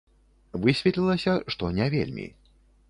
[0.63, 2.27] Высветлілася, што не вельмі.